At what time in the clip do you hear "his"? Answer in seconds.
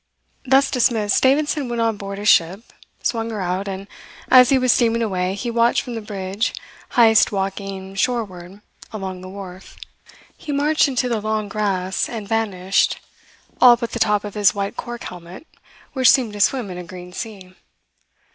2.17-2.27, 14.33-14.55